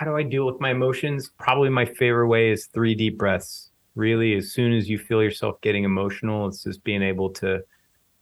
[0.00, 1.30] how do I deal with my emotions?
[1.38, 3.70] Probably my favorite way is three deep breaths.
[3.94, 7.60] Really, as soon as you feel yourself getting emotional, it's just being able to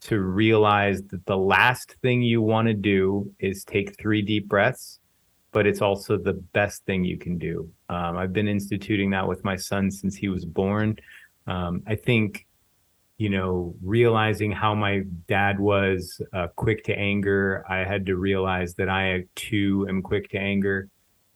[0.01, 4.99] to realize that the last thing you want to do is take three deep breaths,
[5.51, 7.69] but it's also the best thing you can do.
[7.89, 10.97] Um, I've been instituting that with my son since he was born.
[11.47, 12.45] Um, I think,
[13.17, 18.75] you know, realizing how my dad was uh, quick to anger, I had to realize
[18.75, 20.87] that I too am quick to anger.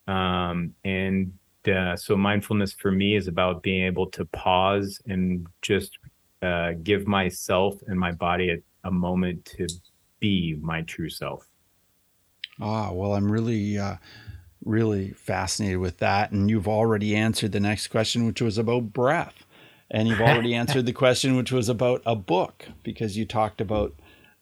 [0.08, 1.34] Um, and
[1.68, 5.98] uh, so mindfulness for me is about being able to pause and just
[6.44, 9.68] uh, give myself and my body a, a, moment to
[10.20, 11.48] be my true self.
[12.60, 13.96] Ah, well, I'm really, uh,
[14.66, 16.32] really fascinated with that.
[16.32, 19.46] And you've already answered the next question, which was about breath.
[19.90, 23.94] And you've already answered the question, which was about a book, because you talked about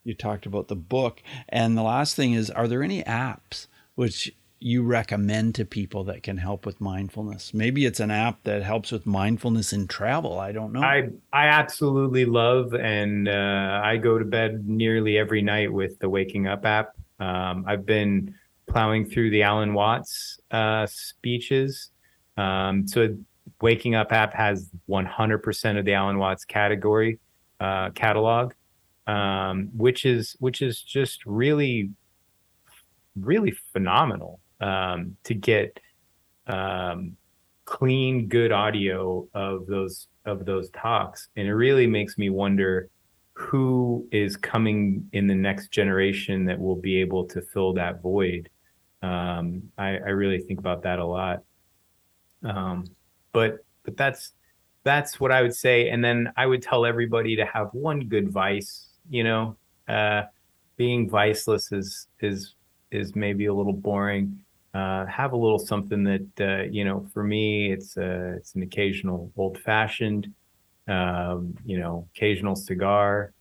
[0.04, 1.22] you talked about the book.
[1.48, 6.22] And the last thing is, are there any apps which you recommend to people that
[6.22, 7.52] can help with mindfulness?
[7.52, 10.38] Maybe it's an app that helps with mindfulness in travel.
[10.38, 10.82] I don't know.
[10.82, 16.08] I I absolutely love, and uh, I go to bed nearly every night with the
[16.08, 16.94] Waking Up app.
[17.18, 18.34] Um, I've been
[18.66, 21.90] plowing through the Alan Watts uh, speeches.
[22.36, 23.16] Um, so,
[23.60, 27.18] Waking Up app has 100% of the Alan Watts category
[27.60, 28.52] uh, catalog,
[29.06, 31.90] um, which is which is just really
[33.20, 35.78] really phenomenal um, to get
[36.46, 37.16] um,
[37.64, 42.88] clean, good audio of those of those talks, and it really makes me wonder
[43.34, 48.48] who is coming in the next generation that will be able to fill that void.
[49.02, 51.42] Um, I, I, really think about that a lot.
[52.44, 52.84] Um,
[53.32, 54.32] but but that's
[54.84, 55.88] that's what I would say.
[55.88, 58.88] And then I would tell everybody to have one good vice.
[59.10, 59.56] You know,
[59.88, 60.22] uh,
[60.76, 62.54] being viceless is is
[62.92, 64.44] is maybe a little boring.
[64.74, 67.06] Uh, have a little something that uh, you know.
[67.12, 70.32] For me, it's uh, it's an occasional old fashioned
[70.88, 73.32] um, you know, occasional cigar,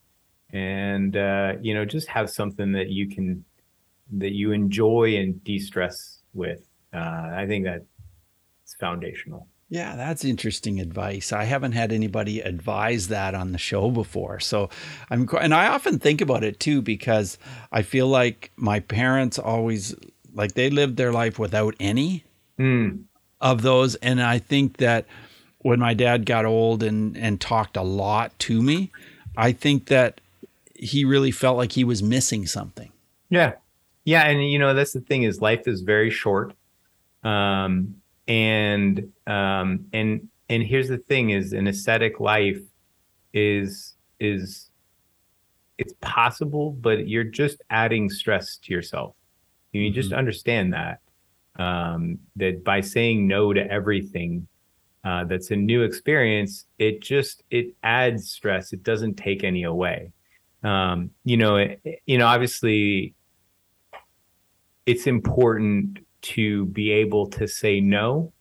[0.51, 3.43] and uh, you know, just have something that you can
[4.13, 6.67] that you enjoy and de-stress with.
[6.93, 6.97] Uh,
[7.33, 7.85] I think that
[8.63, 9.47] it's foundational.
[9.69, 11.31] Yeah, that's interesting advice.
[11.31, 14.41] I haven't had anybody advise that on the show before.
[14.41, 14.69] So
[15.09, 17.37] I'm and I often think about it too because
[17.71, 19.95] I feel like my parents always
[20.33, 22.23] like they lived their life without any
[22.59, 23.03] mm.
[23.39, 25.05] of those and I think that
[25.63, 28.91] when my dad got old and and talked a lot to me,
[29.37, 30.21] I think that
[30.75, 32.91] he really felt like he was missing something.
[33.29, 33.53] Yeah.
[34.03, 36.53] Yeah, and you know that's the thing is life is very short.
[37.23, 37.95] Um
[38.27, 42.61] and um and and here's the thing is an ascetic life
[43.33, 44.69] is is
[45.77, 49.15] it's possible but you're just adding stress to yourself
[49.71, 49.95] you mm-hmm.
[49.95, 50.99] just understand that
[51.57, 54.47] um that by saying no to everything
[55.03, 58.71] uh, that's a new experience, it just it adds stress.
[58.71, 60.11] It doesn't take any away.
[60.63, 63.15] Um, you know, it, you know, obviously,
[64.85, 68.31] it's important to be able to say no.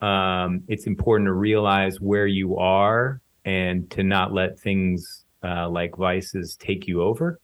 [0.00, 5.96] Um, it's important to realize where you are and to not let things uh, like
[5.96, 7.38] vices take you over.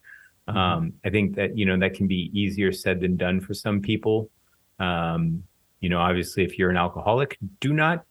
[0.49, 3.81] Um, I think that you know that can be easier said than done for some
[3.81, 4.31] people.
[4.79, 5.45] Um,
[5.81, 8.05] you know, obviously, if you're an alcoholic, do not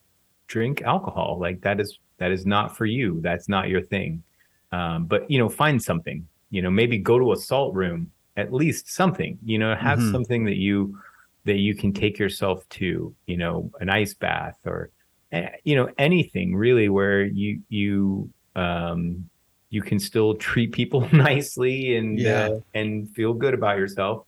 [0.48, 1.38] drink alcohol.
[1.40, 3.20] Like that is that is not for you.
[3.22, 4.24] That's not your thing.
[4.72, 6.28] Um, but you know, find something.
[6.50, 8.12] You know, maybe go to a salt room.
[8.38, 9.38] At least something.
[9.44, 10.12] You know, have mm-hmm.
[10.12, 10.98] something that you
[11.46, 13.14] that you can take yourself to.
[13.26, 14.90] You know, an ice bath or
[15.32, 19.30] eh, you know anything really where you you um,
[19.72, 22.50] you can still treat people nicely and yeah.
[22.50, 24.28] uh, and feel good about yourself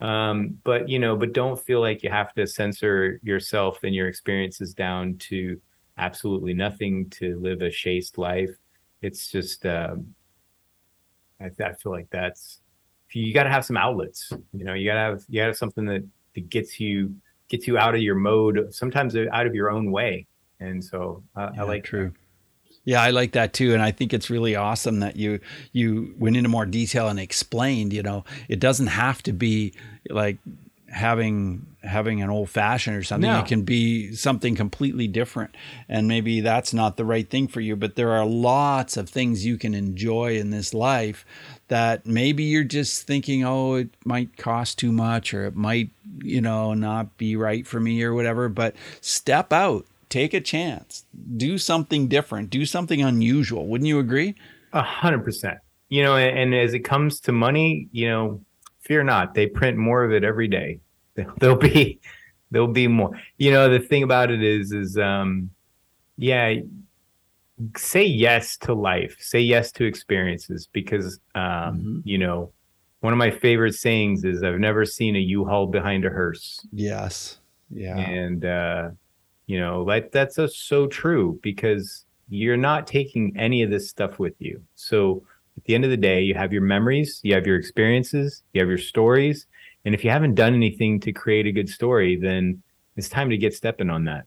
[0.00, 4.08] um, but you know but don't feel like you have to censor yourself and your
[4.08, 5.60] experiences down to
[5.98, 8.50] absolutely nothing to live a chaste life
[9.02, 10.14] it's just um,
[11.40, 12.60] I, I feel like that's
[13.12, 15.50] you got to have some outlets you know you got to have you got to
[15.50, 17.14] have something that, that gets you
[17.48, 20.26] gets you out of your mode sometimes out of your own way
[20.58, 22.23] and so I, yeah, I like true that.
[22.84, 25.40] Yeah, I like that too, and I think it's really awesome that you
[25.72, 27.92] you went into more detail and explained.
[27.92, 29.72] You know, it doesn't have to be
[30.10, 30.38] like
[30.94, 33.30] having having an old fashioned or something.
[33.30, 33.40] No.
[33.40, 35.54] It can be something completely different,
[35.88, 37.74] and maybe that's not the right thing for you.
[37.74, 41.24] But there are lots of things you can enjoy in this life
[41.68, 46.40] that maybe you're just thinking, oh, it might cost too much, or it might you
[46.40, 48.48] know not be right for me, or whatever.
[48.48, 51.04] But step out take a chance,
[51.36, 53.66] do something different, do something unusual.
[53.66, 54.36] Wouldn't you agree?
[54.72, 55.58] A hundred percent.
[55.88, 58.40] You know, and, and, as it comes to money, you know,
[58.80, 59.34] fear not.
[59.34, 60.80] They print more of it every day.
[61.38, 62.00] There'll be,
[62.50, 63.10] there'll be more.
[63.38, 65.50] You know, the thing about it is, is um,
[66.16, 66.54] yeah,
[67.76, 69.16] say yes to life.
[69.20, 71.98] Say yes to experiences because, um, mm-hmm.
[72.04, 72.52] you know,
[73.00, 77.38] one of my favorite sayings is, "I've never seen a U-Haul behind a hearse." Yes.
[77.70, 77.96] Yeah.
[77.96, 78.90] And uh,
[79.46, 84.18] you know, like that's a, so true because you're not taking any of this stuff
[84.18, 84.62] with you.
[84.74, 85.22] So
[85.56, 88.60] at the end of the day, you have your memories, you have your experiences, you
[88.60, 89.46] have your stories.
[89.84, 92.62] And if you haven't done anything to create a good story, then
[92.96, 94.24] it's time to get stepping on that.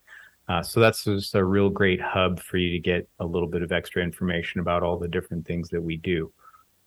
[0.48, 3.62] Uh, so that's just a real great hub for you to get a little bit
[3.62, 6.32] of extra information about all the different things that we do.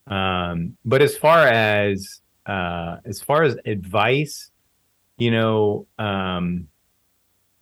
[0.07, 4.49] Um, but as far as uh, as far as advice,
[5.17, 6.67] you know, um,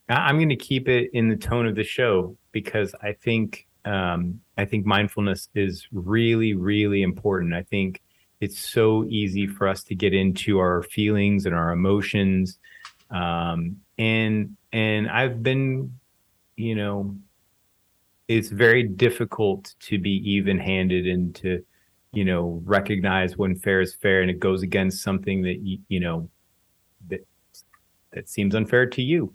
[0.08, 3.68] I- I'm going to keep it in the tone of the show because I think
[3.86, 7.54] um, I think mindfulness is really, really important.
[7.54, 8.02] I think
[8.39, 12.58] it's so easy for us to get into our feelings and our emotions,
[13.12, 15.99] um, and and I've been,
[16.55, 17.15] you know,
[18.28, 21.63] it's very difficult to be even-handed and to,
[22.13, 25.99] you know, recognize when fair is fair and it goes against something that you, you
[25.99, 26.30] know
[27.07, 27.26] that
[28.13, 29.34] that seems unfair to you.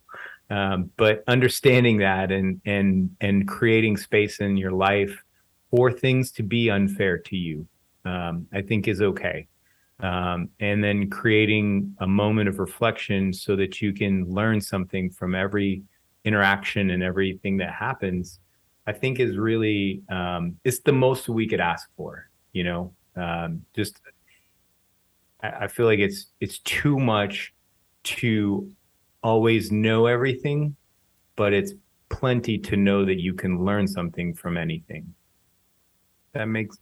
[0.51, 5.25] Um, but understanding that and and and creating space in your life
[5.75, 7.67] for things to be unfair to you
[8.05, 9.47] um, i think is okay
[10.01, 15.35] um, and then creating a moment of reflection so that you can learn something from
[15.35, 15.83] every
[16.25, 18.41] interaction and everything that happens
[18.87, 23.65] i think is really um, it's the most we could ask for you know um,
[23.75, 24.01] just
[25.45, 27.53] I, I feel like it's it's too much
[28.05, 28.71] to
[29.23, 30.77] always know everything,
[31.37, 31.73] but it's
[32.09, 35.15] plenty to know that you can learn something from anything.
[36.33, 36.79] That makes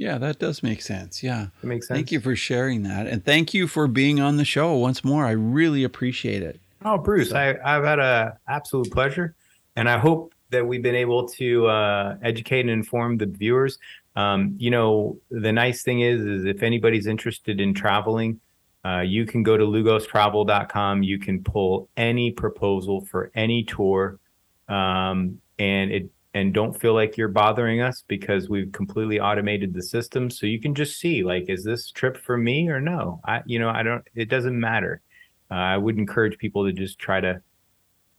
[0.00, 1.22] Yeah, that does make sense.
[1.22, 1.48] Yeah.
[1.60, 1.98] that makes sense.
[1.98, 3.06] Thank you for sharing that.
[3.06, 5.26] And thank you for being on the show once more.
[5.26, 6.58] I really appreciate it.
[6.82, 9.34] Oh, Bruce, I, I've had a absolute pleasure,
[9.76, 13.78] and I hope that we've been able to uh, educate and inform the viewers.
[14.16, 18.40] Um, you know, the nice thing is, is if anybody's interested in traveling,
[18.86, 21.02] uh, you can go to lugostravel.com.
[21.02, 24.18] You can pull any proposal for any tour,
[24.66, 29.82] um, and it and don't feel like you're bothering us because we've completely automated the
[29.82, 30.30] system.
[30.30, 33.20] So you can just see like, is this trip for me or no?
[33.24, 34.06] I, you know, I don't.
[34.14, 35.02] It doesn't matter.
[35.50, 37.42] Uh, I would encourage people to just try to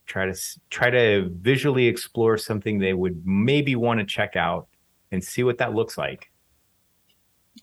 [0.06, 0.38] try to
[0.70, 4.68] try to visually explore something they would maybe want to check out
[5.12, 6.30] and see what that looks like.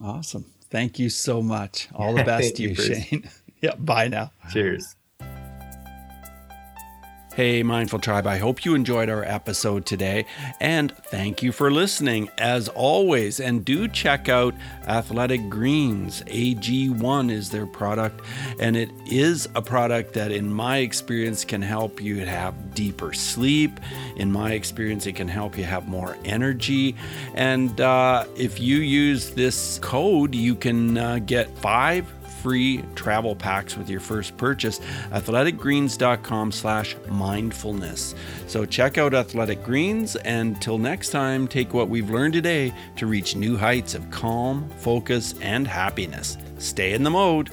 [0.00, 0.46] Awesome.
[0.70, 1.88] Thank you so much.
[1.94, 3.30] All the best to you, you, Shane.
[3.60, 3.74] yeah.
[3.74, 4.32] Bye now.
[4.50, 4.96] Cheers.
[7.38, 10.26] Hey, Mindful Tribe, I hope you enjoyed our episode today.
[10.58, 13.38] And thank you for listening, as always.
[13.38, 14.56] And do check out
[14.88, 16.24] Athletic Greens.
[16.24, 18.22] AG1 is their product.
[18.58, 23.78] And it is a product that, in my experience, can help you have deeper sleep.
[24.16, 26.96] In my experience, it can help you have more energy.
[27.36, 32.12] And uh, if you use this code, you can uh, get five
[32.42, 34.80] free travel packs with your first purchase
[35.10, 38.14] athleticgreens.com slash mindfulness.
[38.46, 43.06] So check out athletic greens and till next time take what we've learned today to
[43.06, 46.38] reach new heights of calm focus and happiness.
[46.58, 47.50] Stay in the mode